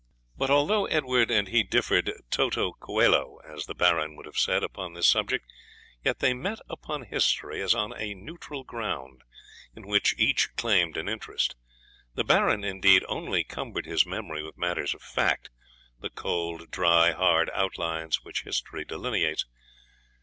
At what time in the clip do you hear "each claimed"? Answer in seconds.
10.17-10.97